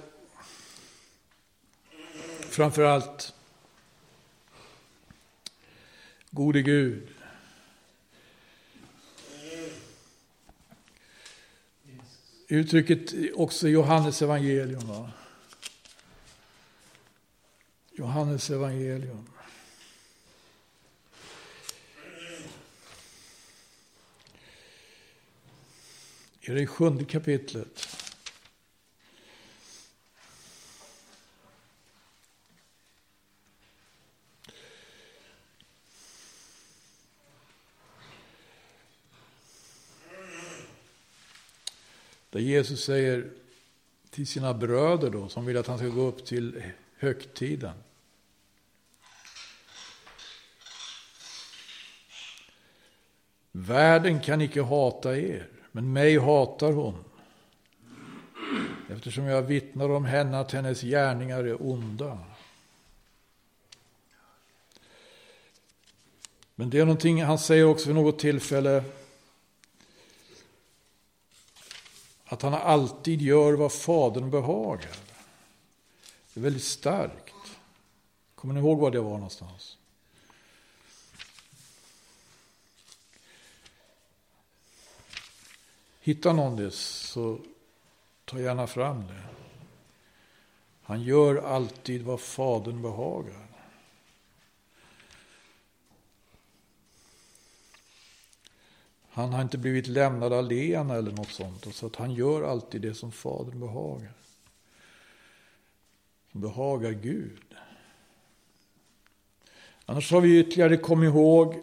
[2.41, 3.35] framförallt
[6.31, 7.09] gode Gud.
[12.49, 14.89] Uttrycket också i Johannes evangelium.
[14.89, 15.13] Va?
[17.99, 19.29] Johannes evangelium.
[26.41, 27.89] I det sjunde kapitlet.
[42.31, 43.31] Där Jesus säger
[44.11, 46.63] till sina bröder då, som vill att han ska gå upp till
[46.97, 47.86] högtiden.
[53.59, 57.05] Världen kan icke hata er, men mig hatar hon.
[58.91, 62.19] Eftersom jag vittnar om henne att hennes gärningar är onda.
[66.55, 68.85] Men det är någonting han säger också vid något tillfälle.
[72.25, 74.97] Att han alltid gör vad Fadern behagar.
[76.35, 77.35] Det är väldigt starkt.
[78.35, 79.79] Kommer ni ihåg var det var någonstans?
[86.07, 87.39] Hittar någon det så
[88.25, 89.23] ta gärna fram det.
[90.83, 93.47] Han gör alltid vad Fadern behagar.
[99.09, 101.75] Han har inte blivit lämnad alena eller något sånt.
[101.75, 104.13] Så att han gör alltid det som Fadern behagar.
[106.33, 107.55] som behagar Gud.
[109.87, 111.63] Annars har vi ytterligare kommit ihåg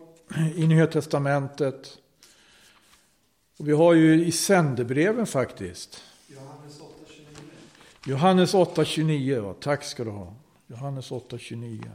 [0.56, 2.00] i Nya Testamentet.
[3.58, 6.04] Och vi har ju i sändebreven faktiskt.
[6.28, 6.90] Johannes 8.29.
[8.06, 10.34] Johannes 8.29, ja, tack ska du ha.
[10.68, 11.90] Johannes 8.29.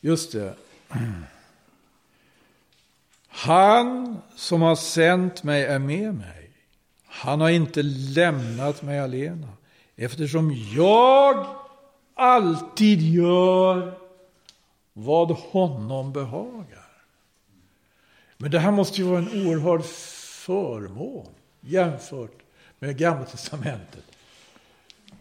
[0.00, 0.54] Just det.
[3.28, 6.50] Han som har sänt mig är med mig.
[7.06, 9.48] Han har inte lämnat mig alena.
[9.96, 11.46] Eftersom jag
[12.14, 13.98] alltid gör
[14.94, 16.88] vad honom behagar.
[18.36, 21.28] Men det här måste ju vara en oerhörd förmån
[21.60, 22.42] jämfört
[22.78, 24.04] med Gamla Testamentet.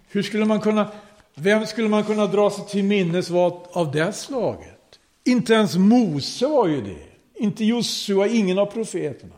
[0.08, 0.92] Hur skulle man kunna,
[1.36, 5.00] vem skulle man kunna dra sig till minnes vad av det slaget?
[5.24, 7.08] Inte ens Mose var ju det.
[7.44, 9.36] Inte Josua, ingen av profeterna.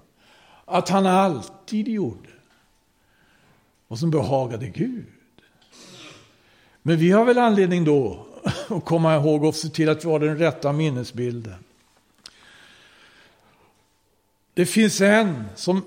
[0.66, 2.30] Att han alltid gjorde
[3.88, 5.06] vad som behagade Gud.
[6.82, 8.26] Men vi har väl anledning då
[8.68, 11.64] och komma ihåg och se till att vi har den rätta minnesbilden.
[14.54, 15.86] Det finns en som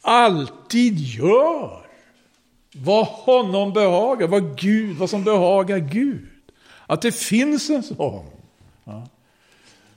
[0.00, 1.86] alltid gör
[2.74, 6.28] vad honom behagar, vad, Gud, vad som behagar Gud.
[6.86, 8.26] Att det finns en sån.
[8.84, 9.08] Ja.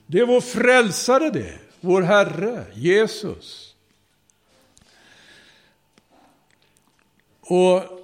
[0.06, 3.76] Det är vår frälsare det, vår Herre, Jesus.
[7.42, 8.03] Och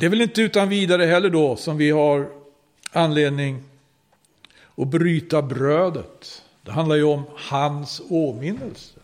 [0.00, 2.28] det är väl inte utan vidare heller då som vi har
[2.92, 3.62] anledning
[4.76, 6.42] att bryta brödet.
[6.62, 9.00] Det handlar ju om hans åminnelse.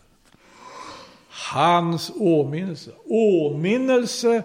[1.53, 2.91] Hans åminnelse.
[3.05, 4.43] Åminnelse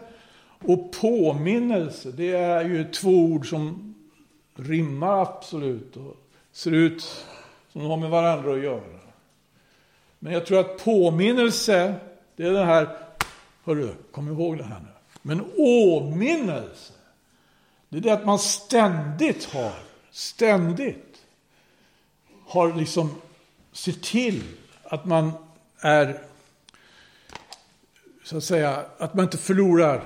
[0.59, 3.95] och påminnelse, det är ju två ord som
[4.55, 6.17] rimmar absolut och
[6.53, 7.03] ser ut
[7.73, 9.01] som de har med varandra att göra.
[10.19, 11.95] Men jag tror att påminnelse,
[12.37, 12.89] det är det här,
[13.65, 15.00] hörru, kom ihåg det här nu.
[15.23, 16.93] Men åminnelse,
[17.89, 19.75] det är det att man ständigt har,
[20.11, 21.23] ständigt
[22.47, 23.15] har liksom
[23.73, 24.43] sett till
[24.85, 25.33] att man
[25.81, 26.23] är,
[28.25, 29.97] så att säga, att man inte förlorar,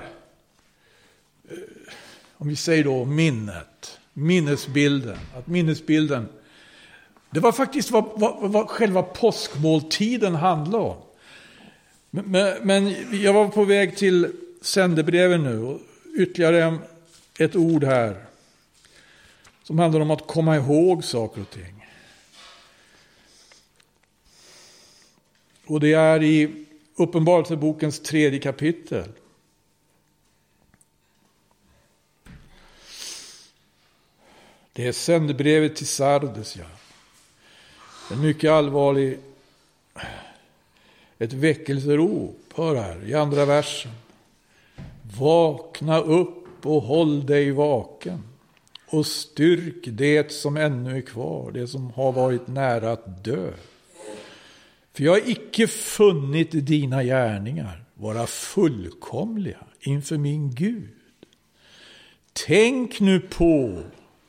[1.49, 1.57] eh,
[2.37, 6.27] om vi säger då minnet, minnesbilden, att minnesbilden,
[7.29, 10.97] det var faktiskt vad, vad, vad själva påskmåltiden handlade om.
[12.09, 14.31] Men, men jag var på väg till
[14.65, 15.59] sändebreven nu.
[15.59, 15.79] Och
[16.17, 16.77] ytterligare
[17.39, 18.25] ett ord här.
[19.63, 21.87] Som handlar om att komma ihåg saker och ting.
[25.65, 26.65] Och det är i
[26.97, 29.09] Uppenbarelsebokens tredje kapitel.
[34.73, 36.65] Det är sändebrevet till Sardes, ja.
[38.11, 39.19] En mycket allvarlig,
[41.17, 43.91] ett väckelserop, hör här, i andra versen.
[45.19, 48.23] Vakna upp och håll dig vaken
[48.89, 53.51] och styrk det som ännu är kvar, det som har varit nära att dö.
[54.93, 60.89] För jag har icke funnit dina gärningar vara fullkomliga inför min Gud.
[62.47, 63.83] Tänk nu på,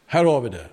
[0.06, 0.68] här har vi det,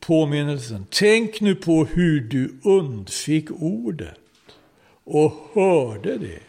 [0.00, 0.86] påminnelsen.
[0.90, 4.18] Tänk nu på hur du undfick ordet
[5.04, 6.40] och hörde det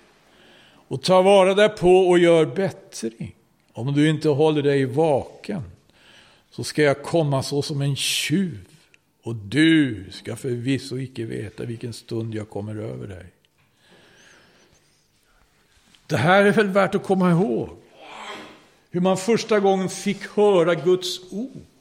[0.87, 3.35] och ta vara därpå och gör bättring.
[3.73, 5.63] Om du inte håller dig vaken
[6.51, 8.67] så ska jag komma så som en tjuv
[9.23, 13.25] och du ska förvisso icke veta vilken stund jag kommer över dig.
[16.07, 17.69] Det här är väl värt att komma ihåg.
[18.89, 21.76] Hur man första gången fick höra Guds ord.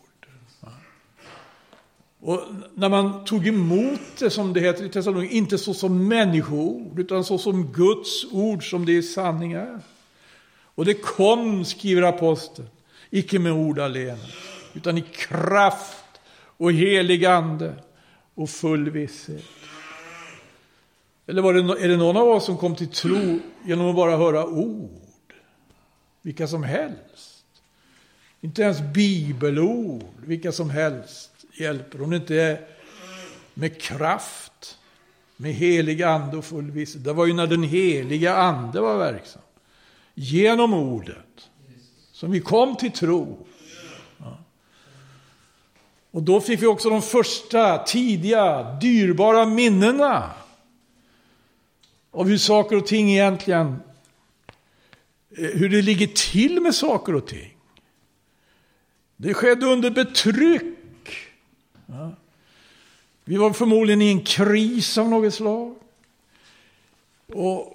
[2.21, 2.41] Och
[2.75, 7.25] när man tog emot det, som det heter i Thessaloniki, inte så som människoord, utan
[7.25, 9.81] så som Guds ord som det i sanning är.
[10.75, 12.69] Och det kom, skriver aposteln,
[13.11, 14.25] icke med ord alena,
[14.75, 16.21] utan i kraft
[16.57, 17.75] och helig ande
[18.35, 19.45] och full visshet.
[21.27, 24.17] Eller var det, är det någon av oss som kom till tro genom att bara
[24.17, 25.33] höra ord?
[26.23, 27.45] Vilka som helst.
[28.41, 32.03] Inte ens bibelord, vilka som helst hjälper.
[32.03, 32.67] Om det inte är
[33.55, 34.79] med kraft,
[35.37, 37.05] med helig ande och full visshet.
[37.05, 39.43] Det var ju när den heliga ande var verksam.
[40.15, 41.51] Genom ordet.
[42.13, 43.47] Som vi kom till tro.
[44.19, 44.39] Ja.
[46.11, 50.31] Och då fick vi också de första tidiga, dyrbara minnena.
[52.11, 53.67] Av hur saker och ting egentligen,
[55.39, 57.57] eh, hur det ligger till med saker och ting.
[59.17, 60.76] Det skedde under betryck
[61.87, 62.12] Ja.
[63.24, 65.74] Vi var förmodligen i en kris av något slag.
[67.26, 67.72] Och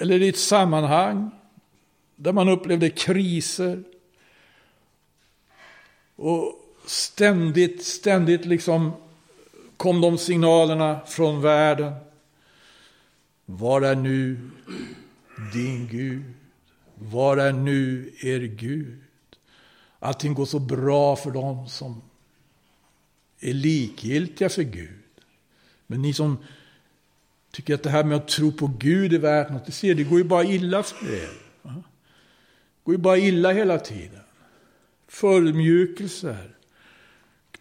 [0.00, 1.30] eller i ett sammanhang
[2.16, 3.82] där man upplevde kriser.
[6.16, 8.92] Och ständigt, ständigt liksom
[9.76, 11.92] kom de signalerna från världen.
[13.44, 14.50] Var är nu
[15.52, 16.22] din Gud?
[16.94, 18.98] Var är nu er Gud?
[19.98, 22.02] Allting går så bra för dem som
[23.40, 25.02] är likgiltiga för Gud.
[25.86, 26.38] Men ni som
[27.50, 30.04] tycker att det här med att tro på Gud är värt något, det ser det
[30.04, 31.30] går ju bara illa för er.
[31.62, 31.82] Det
[32.84, 34.20] går ju bara illa hela tiden.
[35.08, 36.50] Förmjukelser,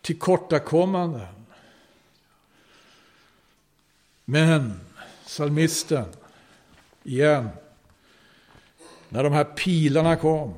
[0.02, 1.28] tillkortakommanden.
[4.26, 4.80] Men
[5.26, 6.06] salmisten,
[7.04, 7.50] igen,
[9.10, 10.54] när de här pilarna kom.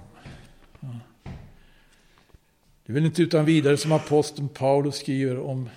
[2.90, 5.70] Det är väl inte utan vidare som aposteln Paulus skriver om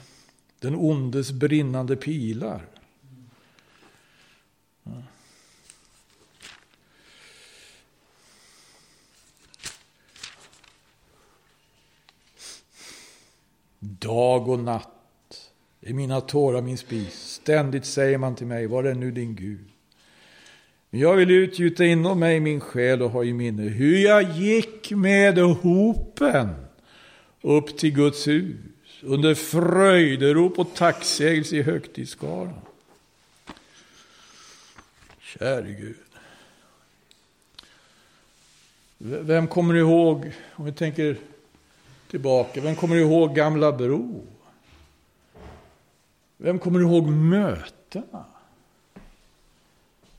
[0.61, 2.67] den ondes brinnande pilar.
[13.79, 15.51] Dag och natt
[15.81, 17.15] är mina tårar min spis.
[17.15, 19.69] Ständigt säger man till mig, var är nu din Gud?
[20.91, 24.91] Men jag vill utgjuta inom mig min själ och ha i minne hur jag gick
[24.91, 26.49] med hopen
[27.43, 28.57] upp till Guds hus
[29.03, 32.61] under fröjderop och tacksägelse i högtidsskaran.
[35.21, 35.97] Käre Gud.
[38.99, 41.17] Vem kommer ihåg, om vi tänker
[42.11, 44.27] tillbaka, vem kommer ihåg Gamla Bro?
[46.37, 48.25] Vem kommer ihåg mötena?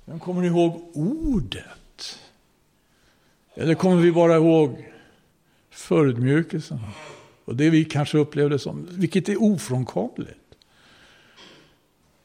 [0.05, 2.19] Vem kommer ihåg ordet?
[3.53, 4.91] Eller kommer vi bara ihåg
[5.69, 6.80] förödmjukelsen?
[7.45, 10.39] Och det vi kanske upplevde som, vilket är ofrånkomligt.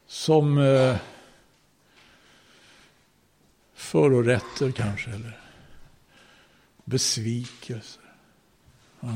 [0.07, 0.97] Som eh,
[3.73, 5.39] förorätter kanske, eller
[6.85, 8.03] besvikelser.
[8.99, 9.15] Ja.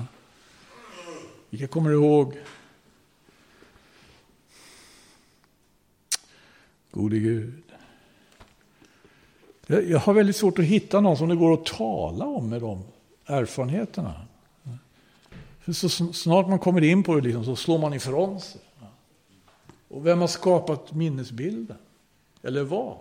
[1.50, 2.38] Vilka kommer ihåg
[6.92, 7.64] Gode Gud.
[9.68, 12.84] Jag har väldigt svårt att hitta någon som det går att tala om med de
[13.26, 14.28] erfarenheterna.
[15.72, 18.62] Så snart man kommer in på det liksom, så slår man ifrån sig.
[19.88, 21.78] Och vem har skapat minnesbilden?
[22.42, 22.98] Eller vad?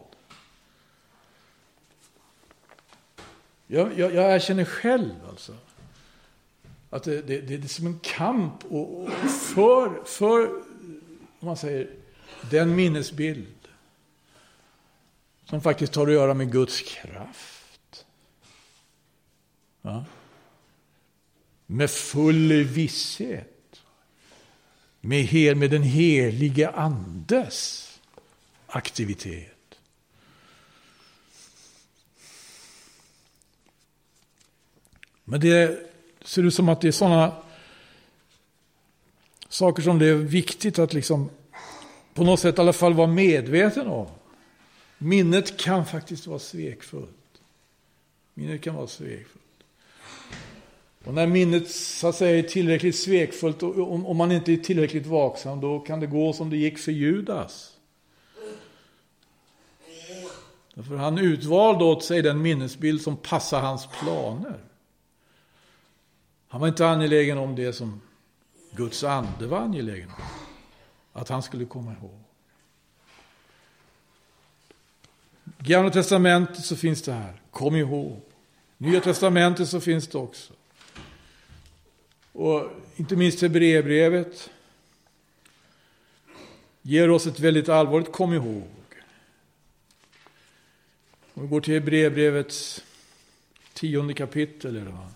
[3.66, 5.56] Jag, jag, jag erkänner själv alltså.
[6.90, 9.10] Att det, det, det är som en kamp och, och
[9.54, 10.46] för, för,
[11.40, 11.90] om man säger,
[12.50, 13.68] den minnesbild
[15.44, 18.06] som faktiskt har att göra med Guds kraft.
[19.82, 20.04] Ja.
[21.72, 23.82] Med full visshet.
[25.00, 27.88] Med, hel, med den helige andes
[28.66, 29.78] aktivitet.
[35.24, 35.86] Men det
[36.20, 37.36] ser ut som att det är sådana
[39.48, 41.30] saker som det är viktigt att liksom
[42.14, 44.06] på något sätt i alla fall vara medveten om.
[44.98, 47.40] Minnet kan faktiskt vara svekfullt.
[48.34, 49.41] Minnet kan vara svekfullt.
[51.04, 55.06] Och när minnet så att säga, är tillräckligt svekfullt och om, man inte är tillräckligt
[55.06, 57.76] vaksam då kan det gå som det gick för Judas.
[60.74, 64.58] Därför han utvalde åt sig den minnesbild som passar hans planer.
[66.48, 68.00] Han var inte angelägen om det som
[68.70, 70.24] Guds ande var angelägen om.
[71.12, 72.18] Att han skulle komma ihåg.
[75.58, 78.20] Gamla testamentet så finns det här, kom ihåg.
[78.76, 80.52] Nya testamentet så finns det också.
[82.32, 84.50] Och inte minst Hebreerbrevet
[86.82, 88.68] ger oss ett väldigt allvarligt kom ihåg.
[91.34, 92.84] Om vi går till Hebreerbrevets
[93.72, 94.76] tionde kapitel.
[94.76, 95.08] Eller vad?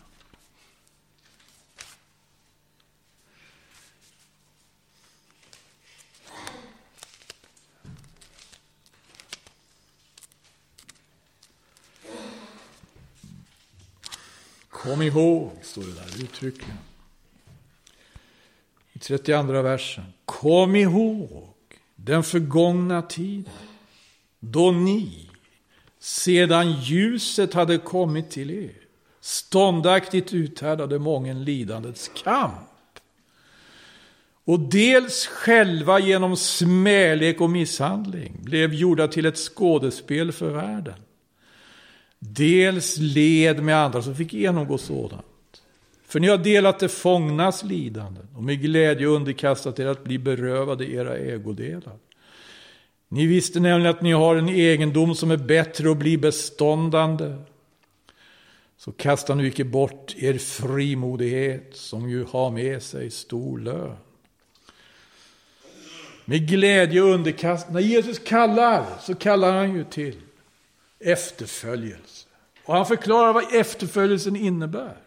[14.68, 16.76] Kom ihåg, står det där uttryckligen.
[18.96, 20.04] I 32 versen.
[20.24, 21.54] Kom ihåg
[21.96, 23.52] den förgångna tiden.
[24.40, 25.30] Då ni,
[25.98, 28.72] sedan ljuset hade kommit till er,
[29.20, 32.98] ståndaktigt uthärdade mången lidandets kamp.
[34.44, 40.94] Och dels själva genom smälek och misshandling blev gjorda till ett skådespel för världen
[42.18, 45.24] dels led med andra som fick genomgå sådant.
[46.06, 50.90] För ni har delat det fångnas lidanden och med glädje underkastat er att bli berövade
[50.90, 51.96] era ägodelar.
[53.08, 57.34] Ni visste nämligen att ni har en egendom som är bättre och blir beståndande.
[58.76, 63.96] Så kasta nu icke bort er frimodighet som ju har med sig stor lön.
[66.24, 67.70] Med glädje och underkast.
[67.70, 70.20] När Jesus kallar så kallar han ju till
[71.00, 72.28] efterföljelse.
[72.64, 75.05] Och han förklarar vad efterföljelsen innebär.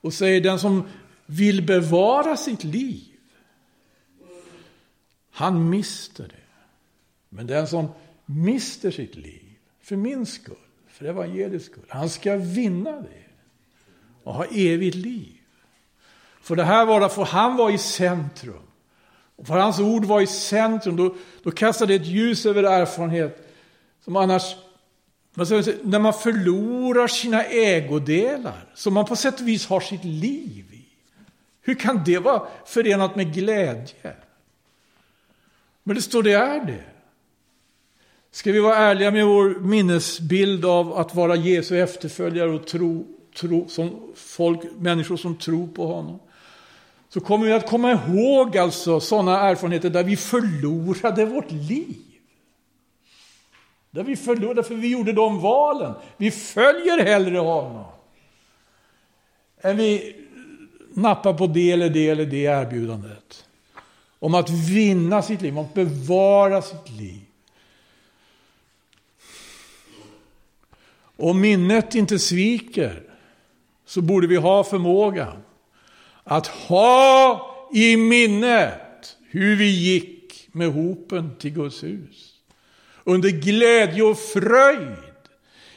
[0.00, 0.88] Och säger den som
[1.26, 3.04] vill bevara sitt liv,
[5.30, 6.34] han mister det.
[7.28, 7.88] Men den som
[8.26, 10.56] mister sitt liv för min skull,
[10.88, 13.24] för evangeliets skull, han ska vinna det
[14.22, 15.38] och ha evigt liv.
[16.40, 18.62] För det här var för han var i centrum.
[19.36, 23.54] Och för hans ord var i centrum, då, då kastade det ett ljus över erfarenhet
[24.04, 24.56] som annars
[25.82, 30.84] när man förlorar sina ägodelar, som man på sätt och vis har sitt liv i.
[31.62, 34.14] Hur kan det vara förenat med glädje?
[35.82, 36.84] Men det står det är det.
[38.30, 43.06] Ska vi vara ärliga med vår minnesbild av att vara Jesu efterföljare och tro,
[43.40, 46.18] tro som folk, människor som tror på honom.
[47.08, 52.07] Så kommer vi att komma ihåg alltså sådana erfarenheter där vi förlorade vårt liv.
[53.98, 55.94] Där vi förlorade för vi gjorde de valen.
[56.16, 57.84] Vi följer hellre honom.
[59.60, 60.16] Än vi
[60.94, 63.46] nappar på det eller det eller det erbjudandet.
[64.18, 67.20] Om att vinna sitt liv, om att bevara sitt liv.
[71.16, 73.02] Om minnet inte sviker
[73.86, 75.42] så borde vi ha förmågan
[76.24, 82.37] att ha i minnet hur vi gick med hopen till Guds hus
[83.08, 84.96] under glädje och fröjd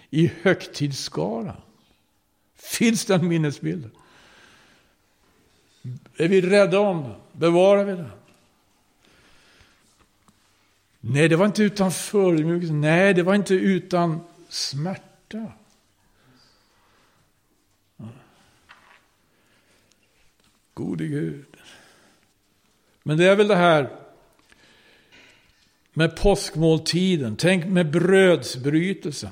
[0.10, 1.62] i högtidsskaran.
[2.56, 3.92] Finns den minnesbilden?
[6.18, 7.16] Är vi rädda om den?
[7.32, 8.12] Bevarar vi den?
[11.00, 12.74] Nej, det var inte utan förödmjukelse.
[12.74, 14.20] Nej, det var inte utan
[14.50, 15.52] smärta.
[20.74, 21.58] Gode Gud.
[23.04, 24.01] Men det är väl det här
[25.94, 29.30] med påskmåltiden, tänk med brödsbrytelsen.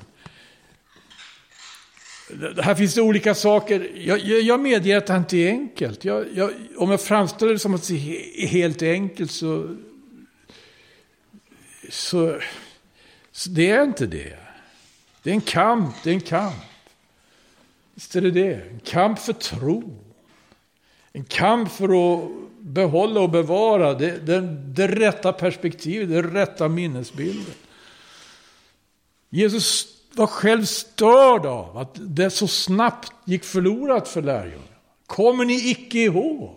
[2.62, 3.90] Här finns det olika saker.
[3.94, 6.04] Jag, jag, jag medger att det inte är enkelt.
[6.04, 7.94] Jag, jag, om jag framställer det som att det
[8.36, 9.76] är helt enkelt så,
[11.88, 12.40] så,
[13.32, 14.36] så det är inte det.
[15.22, 16.54] Det är en kamp, det är en kamp.
[17.94, 18.54] Visst är det det.
[18.54, 19.98] En kamp för tro.
[21.12, 22.30] En kamp för att
[22.72, 27.54] behålla och bevara det, det, det rätta perspektivet, den rätta minnesbilden.
[29.30, 34.64] Jesus var själv störd av att det så snabbt gick förlorat för lärjungarna.
[35.06, 36.56] Kommer ni icke ihåg?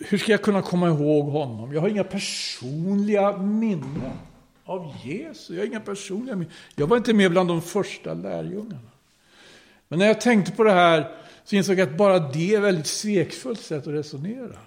[0.00, 1.72] Hur ska jag kunna komma ihåg honom?
[1.72, 4.12] Jag har inga personliga minnen
[4.66, 5.50] av Jesus.
[5.50, 6.44] Jag har inga personliga
[6.74, 8.90] Jag var inte med bland de första lärjungarna.
[9.88, 12.64] Men när jag tänkte på det här så insåg jag att bara det är ett
[12.64, 14.58] väldigt svekfullt sätt att resonera.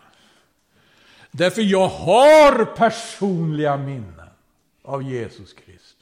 [1.31, 4.29] Därför jag har personliga minnen
[4.81, 5.95] av Jesus Kristus.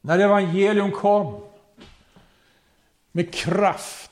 [0.00, 1.44] När evangelium kom
[3.12, 4.10] med kraft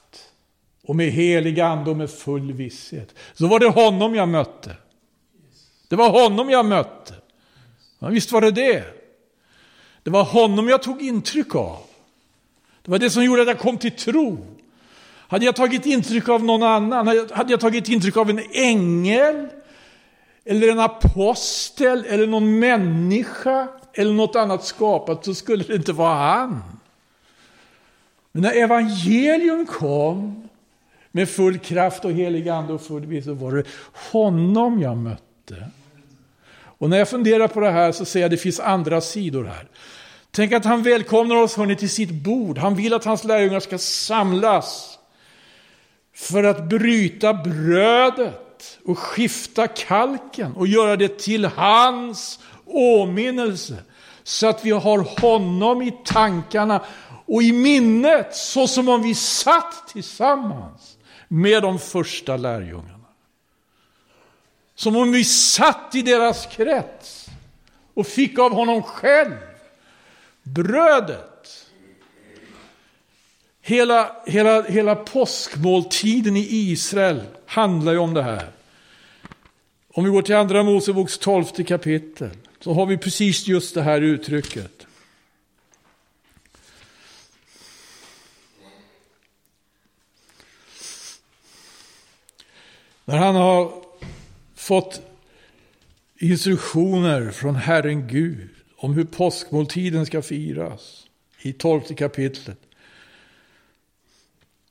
[0.82, 3.14] och med helig ande och med full visshet.
[3.34, 4.76] Så var det honom jag mötte.
[5.88, 7.14] Det var honom jag mötte.
[8.02, 8.84] Ja, visst var det det.
[10.02, 11.78] Det var honom jag tog intryck av.
[12.82, 14.46] Det var det som gjorde att jag kom till tro.
[15.28, 19.48] Hade jag tagit intryck av någon annan, hade jag tagit intryck av en ängel,
[20.44, 26.14] eller en apostel, eller någon människa, eller något annat skapat, så skulle det inte vara
[26.14, 26.62] han.
[28.32, 30.48] Men när evangelium kom,
[31.12, 33.64] med full kraft och helig ande och full vis, så var det
[34.12, 35.70] honom jag mötte.
[36.80, 39.44] Och när jag funderar på det här så ser jag att det finns andra sidor
[39.44, 39.68] här.
[40.30, 42.58] Tänk att han välkomnar oss hörni, till sitt bord.
[42.58, 44.98] Han vill att hans lärjungar ska samlas
[46.14, 53.76] för att bryta brödet och skifta kalken och göra det till hans åminnelse.
[54.22, 56.84] Så att vi har honom i tankarna
[57.26, 60.96] och i minnet så som om vi satt tillsammans
[61.28, 62.99] med de första lärjungarna.
[64.80, 67.26] Som om vi satt i deras krets
[67.94, 69.36] och fick av honom själv
[70.42, 71.66] brödet.
[73.60, 78.50] Hela, hela, hela påskmåltiden i Israel handlar ju om det här.
[79.92, 84.00] Om vi går till Andra Moseboks tolfte kapitel så har vi precis just det här
[84.00, 84.86] uttrycket.
[93.04, 93.79] När han har
[94.60, 95.02] fått
[96.18, 101.06] instruktioner från Herren Gud om hur påskmåltiden ska firas
[101.42, 102.58] i tolfte kapitlet.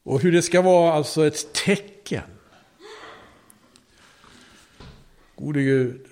[0.04, 2.24] Och hur det ska vara alltså ett tecken.
[5.36, 6.06] Gode Gud.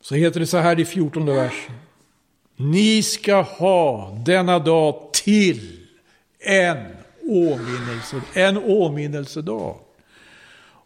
[0.00, 1.74] Så heter det så här i fjortonde versen.
[2.56, 5.86] Ni ska ha denna dag till
[6.38, 9.80] en åminnelse, en åminnelsedag.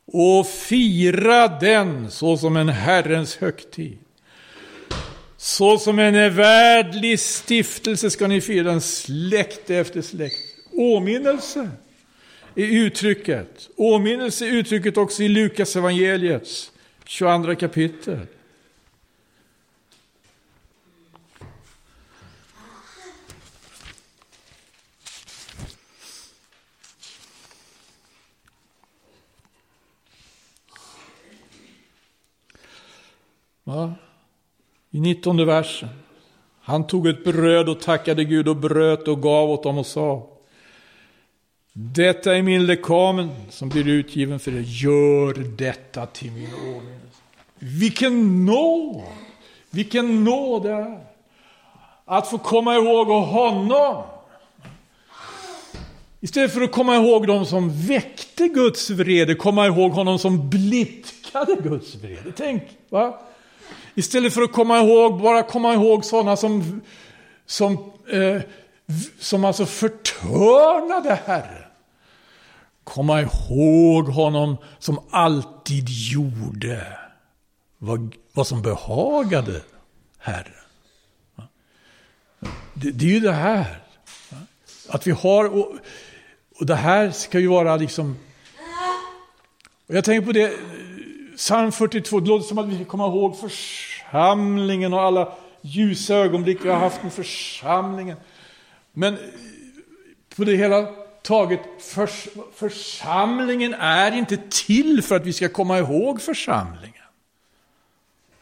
[0.07, 3.99] Och fira den såsom en Herrens högtid.
[5.37, 10.37] Så som en värdlig stiftelse ska ni fira den släkte efter släkt.
[10.73, 11.71] Åminnelse
[12.55, 13.69] är uttrycket.
[13.77, 16.73] Åminnelse är uttrycket också i Lukas evangeliets
[17.05, 18.27] 22 kapitel.
[33.65, 33.93] Va?
[34.91, 35.89] I 19 versen.
[36.61, 40.29] Han tog ett bröd och tackade Gud och bröt och gav åt dem och sa.
[41.73, 44.65] Detta är min lekamen som blir utgiven för er.
[44.67, 47.23] Gör detta till min åminnelse.
[47.59, 49.03] Vilken nåd!
[49.71, 51.01] Vilken nåd det är.
[52.05, 54.03] Att få komma ihåg honom.
[56.21, 61.57] Istället för att komma ihåg dem som väckte Guds vrede, komma ihåg honom som blidkade
[61.63, 62.33] Guds vrede.
[62.37, 63.21] Tänk, va?
[63.95, 66.81] Istället för att komma ihåg, bara komma ihåg sådana som,
[67.47, 68.43] som, eh,
[69.19, 71.65] som alltså förtörnade Herren.
[72.85, 76.99] Komma ihåg honom som alltid gjorde
[77.79, 79.61] vad, vad som behagade
[80.19, 80.53] Herren.
[82.75, 83.81] Det, det, är ju det här.
[84.89, 85.73] Att vi har, och,
[86.59, 88.17] och det här ska ju vara liksom...
[89.87, 90.53] Och jag tänker på det,
[91.37, 96.59] psalm 42, det låter som att vi ska komma ihåg församlingen och alla ljusa ögonblick
[96.65, 98.17] vi har haft med församlingen.
[98.93, 99.19] Men
[100.37, 100.87] på det hela
[101.23, 107.03] taget, förs församlingen är inte till för att vi ska komma ihåg församlingen.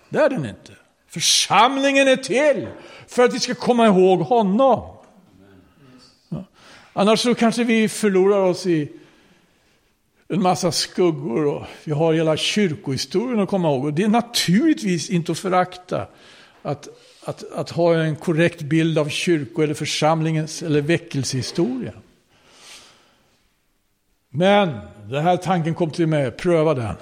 [0.09, 0.73] Det är den inte.
[1.09, 2.69] Församlingen är till
[3.09, 4.97] för att vi ska komma ihåg honom.
[6.93, 8.93] Annars så kanske vi förlorar oss i
[10.33, 13.85] en massa skuggor och vi har hela kyrkohistorien att komma ihåg.
[13.85, 16.07] Och det är naturligtvis inte att förakta
[16.63, 16.89] att,
[17.25, 21.93] att, att ha en korrekt bild av kyrko eller församlingens eller väckelsehistoria.
[24.29, 26.95] Men den här tanken kom till mig, pröva den.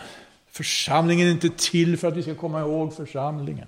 [0.50, 3.66] Församlingen är inte till för att vi ska komma ihåg församlingen.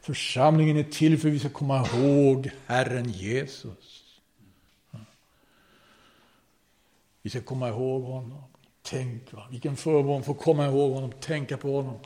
[0.00, 4.04] Församlingen är till för att vi ska komma ihåg Herren Jesus.
[7.22, 8.53] Vi ska komma ihåg honom.
[8.86, 9.46] Tänk, va?
[9.50, 11.98] vilken förmån att få komma ihåg honom, tänka på honom.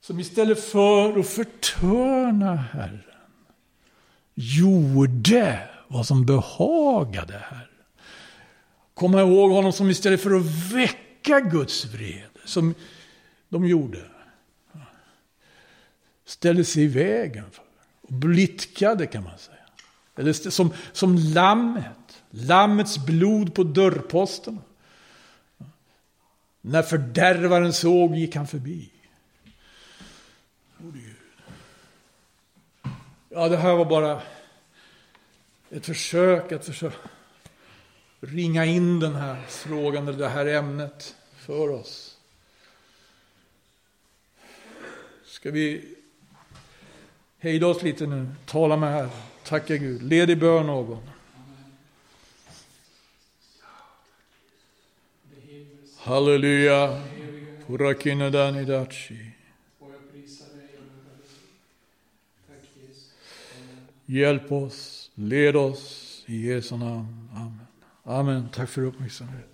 [0.00, 3.02] Som istället för att förtörna Herren
[4.34, 7.68] gjorde vad som behagade Herren.
[8.94, 12.74] Komma ihåg honom som istället för att väcka Guds vrede, som
[13.48, 13.98] de gjorde,
[16.24, 17.64] ställde sig i vägen för
[18.00, 19.56] och blidkade kan man säga.
[20.16, 24.60] Eller som, som lammet, lammets blod på dörrposterna.
[26.66, 28.90] När fördärvaren såg gick han förbi.
[33.28, 34.22] Ja, det här var bara
[35.70, 36.96] ett försök att försöka
[38.20, 42.18] ringa in den här frågan eller det här ämnet för oss.
[45.24, 45.94] Ska vi
[47.38, 49.10] hejda oss lite nu, tala med Herren,
[49.44, 51.13] tacka Gud, led i bön någon.
[56.04, 57.00] Halleluja.
[57.66, 59.32] Purakinadani dachi.
[64.06, 67.28] Hjälp oss, led oss i Jesu namn.
[67.34, 67.66] Amen.
[68.04, 68.48] Amen.
[68.52, 69.53] Tack för uppmärksamheten.